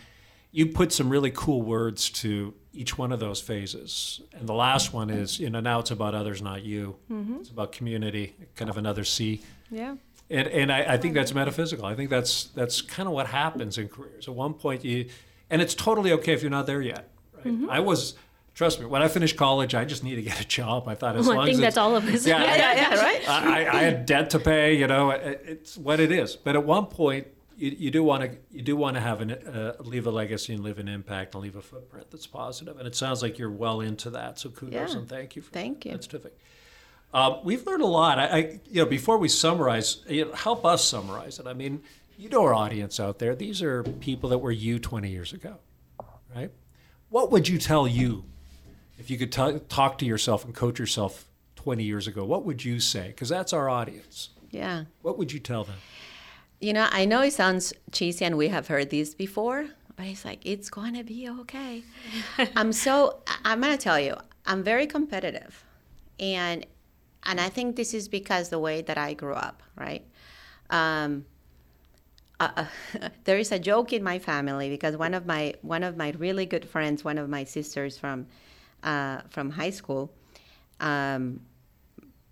[0.50, 4.20] you put some really cool words to each one of those phases.
[4.32, 6.96] And the last one is, you know, now it's about others, not you.
[7.10, 7.36] Mm-hmm.
[7.40, 9.42] It's about community, kind of another C.
[9.70, 9.96] Yeah.
[10.32, 11.84] And, and I, I think that's metaphysical.
[11.84, 14.26] I think that's that's kind of what happens in careers.
[14.26, 15.08] At one point, you,
[15.50, 17.10] and it's totally okay if you're not there yet.
[17.34, 17.44] Right?
[17.44, 17.68] Mm-hmm.
[17.68, 18.14] I was,
[18.54, 20.88] trust me, when I finished college, I just need to get a job.
[20.88, 22.26] I thought as well, long I think as that's all of us.
[22.26, 23.28] Yeah, yeah, yeah, yeah, right.
[23.28, 24.74] I, I had debt to pay.
[24.74, 26.34] You know, it, it's what it is.
[26.34, 27.26] But at one point,
[27.58, 30.54] you, you do want to you do want to have an uh, leave a legacy
[30.54, 32.78] and leave an impact and leave a footprint that's positive.
[32.78, 34.38] And it sounds like you're well into that.
[34.38, 34.98] So kudos yeah.
[34.98, 35.42] and thank you.
[35.42, 35.88] For thank that.
[35.90, 35.92] you.
[35.92, 36.38] That's terrific.
[37.14, 38.18] Um, we've learned a lot.
[38.18, 38.36] I, I,
[38.70, 41.46] you know, before we summarize, you know, help us summarize it.
[41.46, 41.82] I mean,
[42.16, 43.34] you know our audience out there.
[43.34, 45.56] These are people that were you 20 years ago,
[46.34, 46.50] right?
[47.10, 48.24] What would you tell you
[48.98, 52.24] if you could t- talk to yourself and coach yourself 20 years ago?
[52.24, 53.08] What would you say?
[53.08, 54.30] Because that's our audience.
[54.50, 54.84] Yeah.
[55.02, 55.76] What would you tell them?
[56.60, 60.24] You know, I know it sounds cheesy and we have heard this before, but it's
[60.24, 61.82] like, it's going to be okay.
[62.56, 65.64] I'm so, I'm going to tell you, I'm very competitive.
[66.20, 66.64] And,
[67.24, 70.04] and I think this is because the way that I grew up, right?
[70.70, 71.24] Um,
[72.40, 75.96] uh, uh there is a joke in my family because one of my one of
[75.96, 78.26] my really good friends, one of my sisters from
[78.82, 80.12] uh, from high school,
[80.80, 81.40] um,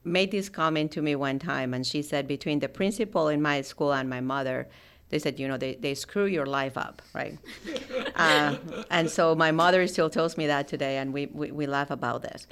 [0.05, 3.61] made this comment to me one time, and she said, between the principal in my
[3.61, 4.68] school and my mother,
[5.11, 7.38] they said, you know, they, they screw your life up, right?
[8.16, 8.57] uh,
[8.91, 12.22] and so my mother still tells me that today, and we, we, we laugh about
[12.22, 12.47] this.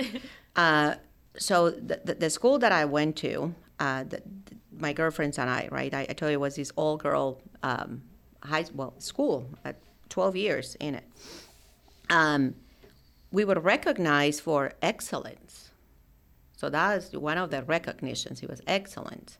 [0.56, 0.94] Uh,
[1.38, 4.22] so the, the, school that I went to, uh, the,
[4.76, 5.92] my girlfriends and I, right?
[5.92, 8.02] I, I told you it was this all girl um,
[8.42, 9.76] high well school, at
[10.08, 11.04] 12 years in it.
[12.10, 12.54] Um,
[13.30, 15.68] we were recognized for excellence
[16.58, 18.40] so that was one of the recognitions.
[18.40, 19.38] He was excellent.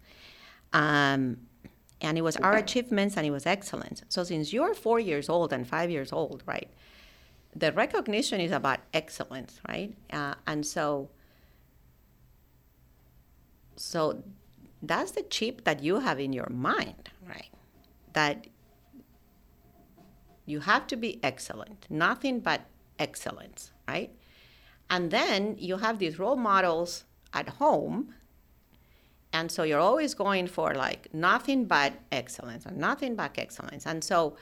[0.72, 1.38] Um,
[2.01, 4.05] and it was our achievements and it was excellent.
[4.09, 6.70] So since you're four years old and five years old, right,
[7.57, 9.92] the recognition is about excellence, right?
[10.12, 11.09] Uh, and so,
[13.79, 14.22] so
[14.83, 17.51] that's the chip that you have in your mind, right?
[18.12, 18.47] That
[20.47, 22.62] you have to be excellent, nothing but
[22.99, 24.11] excellence, right?
[24.91, 28.14] And then you have these role models at home.
[29.33, 33.85] And so you're always going for like nothing but excellence and nothing but excellence.
[33.85, 34.37] And so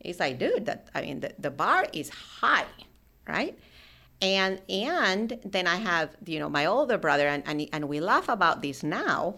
[0.00, 2.66] it's like, dude, that I mean the, the bar is high,
[3.26, 3.58] right?
[4.20, 8.28] And and then I have, you know, my older brother and, and, and we laugh
[8.28, 9.36] about this now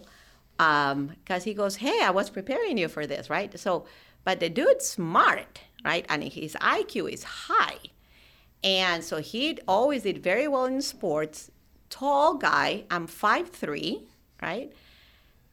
[0.57, 3.85] because um, he goes, "Hey, I was preparing you for this, right?" So,
[4.23, 7.77] but the dude's smart, right, and his IQ is high,
[8.63, 11.51] and so he always did very well in sports.
[11.89, 14.07] Tall guy, I'm five three,
[14.41, 14.71] right?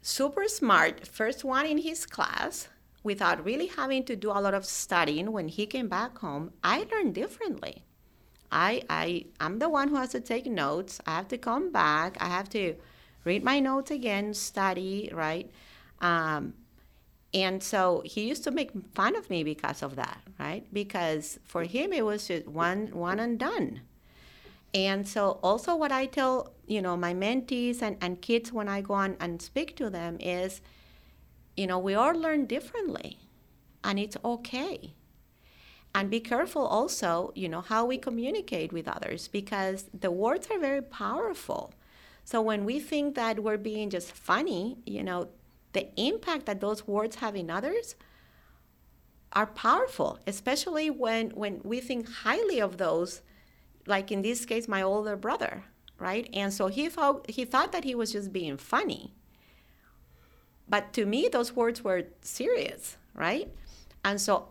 [0.03, 2.68] Super smart, first one in his class,
[3.03, 5.33] without really having to do a lot of studying.
[5.33, 7.83] When he came back home, I learned differently.
[8.51, 11.01] I I I'm the one who has to take notes.
[11.07, 12.17] I have to come back.
[12.21, 12.75] I have to
[13.25, 15.51] read my notes again, study, right?
[16.01, 16.55] Um,
[17.35, 20.65] and so he used to make fun of me because of that, right?
[20.73, 23.81] Because for him it was just one one and done.
[24.75, 28.81] And so also what I tell, you know, my mentees and, and kids when I
[28.81, 30.61] go on and speak to them is,
[31.57, 33.19] you know, we all learn differently
[33.83, 34.95] and it's okay.
[35.99, 40.61] And be careful also, you know, how we communicate with others because the words are
[40.61, 41.75] very powerful.
[42.25, 45.27] So when we think that we're being just funny, you know,
[45.73, 47.97] the impact that those words have in others
[49.33, 53.23] are powerful, especially when when we think highly of those,
[53.85, 55.65] like in this case, my older brother,
[55.99, 56.31] right?
[56.33, 59.15] And so he thought he thought that he was just being funny.
[60.69, 63.51] But to me, those words were serious, right?
[64.05, 64.51] And so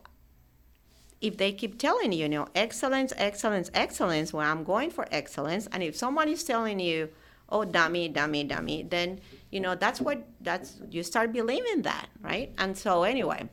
[1.22, 5.68] if they keep telling you, you know, excellence, excellence, excellence, well, I'm going for excellence,
[5.72, 7.10] and if someone is telling you,
[7.50, 9.20] oh dummy dummy dummy then
[9.52, 12.52] you know that's what that's you start believing that right?
[12.58, 13.48] And so anyway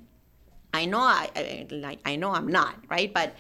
[0.73, 3.13] i know i, I like i know i'm not right?
[3.13, 3.35] But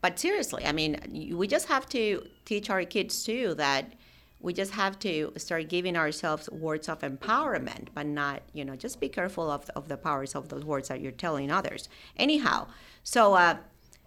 [0.00, 3.92] but seriously i mean we just have to teach our kids too that
[4.40, 8.98] we just have to start giving ourselves words of empowerment but not you know just
[9.00, 11.88] be careful of, of the powers of those words that you're telling others.
[12.16, 12.66] Anyhow
[13.02, 13.56] so uh,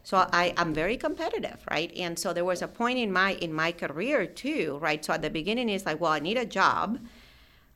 [0.04, 1.92] so I, I'm very competitive, right?
[1.98, 5.04] And so there was a point in my in my career too, right?
[5.04, 7.00] So at the beginning it's like, well, I need a job,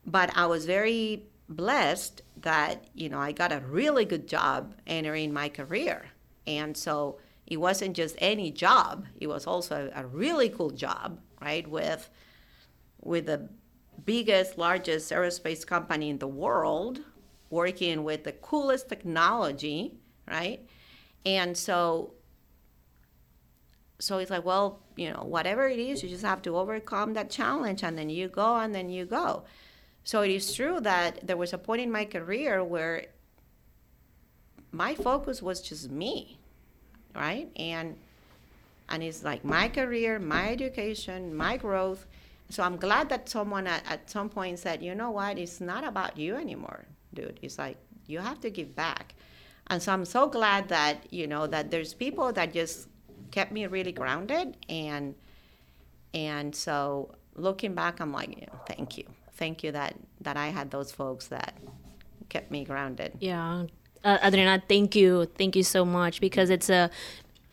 [0.05, 5.33] but I was very blessed that you know I got a really good job entering
[5.33, 6.05] my career,
[6.45, 7.17] and so
[7.47, 11.67] it wasn't just any job; it was also a really cool job, right?
[11.67, 12.09] With
[13.01, 13.49] with the
[14.05, 16.99] biggest, largest aerospace company in the world,
[17.49, 19.93] working with the coolest technology,
[20.27, 20.61] right?
[21.25, 22.13] And so
[23.99, 27.29] so it's like, well, you know, whatever it is, you just have to overcome that
[27.29, 29.43] challenge and then you go and then you go.
[30.05, 33.07] So it is true that there was a point in my career where
[34.71, 36.39] my focus was just me,
[37.13, 37.49] right?
[37.57, 37.97] And
[38.87, 42.07] and it's like my career, my education, my growth.
[42.49, 45.83] So I'm glad that someone at, at some point said, you know what, it's not
[45.83, 47.39] about you anymore, dude.
[47.43, 49.13] It's like you have to give back.
[49.69, 52.87] And so I'm so glad that, you know, that there's people that just
[53.31, 55.15] kept me really grounded and
[56.13, 59.05] and so looking back i'm like thank you.
[59.33, 61.53] Thank you that that i had those folks that
[62.27, 63.13] kept me grounded.
[63.19, 63.65] Yeah.
[64.03, 65.25] Uh, adriana thank you.
[65.37, 66.89] Thank you so much because it's a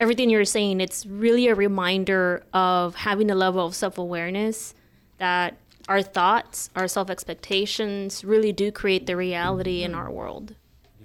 [0.01, 4.75] everything you're saying it's really a reminder of having a level of self-awareness
[5.19, 5.57] that
[5.89, 10.55] our thoughts our self-expectations really do create the reality in our world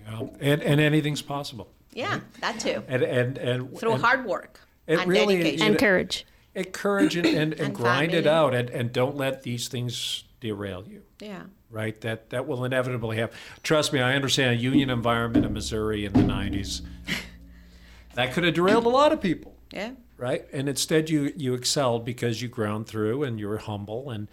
[0.05, 2.83] yeah and and anything's possible yeah, that too.
[2.87, 5.67] And and and through and hard work it and really- dedication.
[5.67, 6.25] and courage
[6.55, 10.85] encourage and, and, and, And grind it out and, and don't let these things derail
[10.87, 11.01] you.
[11.19, 11.43] yeah.
[11.69, 11.99] Right?
[12.01, 13.31] That that will inevitably have
[13.63, 16.81] trust me, I understand a union environment in Missouri in the nineties.
[18.15, 19.55] that could have derailed a lot of people.
[19.71, 19.91] Yeah.
[20.17, 20.45] right?
[20.51, 24.27] And instead, you you excelled because you ground through and you were humble and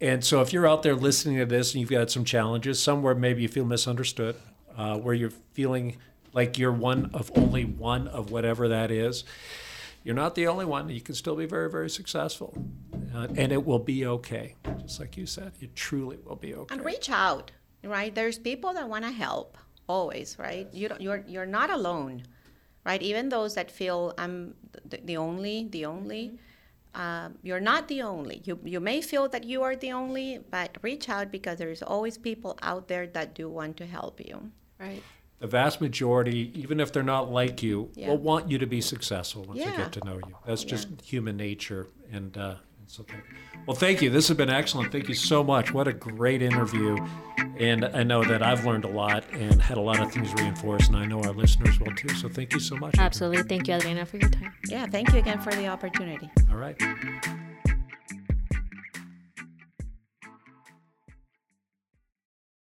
[0.00, 3.14] and so if you're out there listening to this and you've got some challenges somewhere,
[3.14, 4.34] maybe you feel misunderstood,
[4.76, 5.96] uh, where you're feeling
[6.32, 9.24] like you're one of only one of whatever that is.
[10.02, 10.90] You're not the only one.
[10.90, 12.54] You can still be very, very successful,
[13.14, 14.54] uh, and it will be okay.
[14.82, 16.74] Just like you said, it truly will be okay.
[16.74, 17.52] And reach out,
[17.82, 18.14] right?
[18.14, 19.56] There's people that want to help
[19.88, 20.68] always, right?
[20.72, 22.24] You don't, you're you're not alone,
[22.84, 23.00] right?
[23.00, 24.54] Even those that feel I'm
[24.84, 26.38] the, the only, the only.
[26.94, 28.42] Um, you're not the only.
[28.44, 32.18] You you may feel that you are the only, but reach out because there's always
[32.18, 35.02] people out there that do want to help you, right?
[35.40, 38.08] the vast majority, even if they're not like you, Yeah.
[38.08, 40.34] will want you to be successful once they get to know you.
[40.46, 42.54] That's just human nature, and uh,
[42.86, 43.22] So thank.
[43.66, 44.08] Well, thank you.
[44.10, 44.92] This has been excellent.
[44.92, 45.72] Thank you so much.
[45.72, 46.96] What a great interview.
[47.58, 50.88] And I know that I've learned a lot and had a lot of things reinforced,
[50.88, 52.10] and I know our listeners will too.
[52.10, 52.94] So thank you so much.
[52.98, 53.42] Absolutely.
[53.42, 54.52] Thank you, Adriana, for your time.
[54.68, 56.30] Yeah, thank you again for the opportunity.
[56.50, 56.80] All right.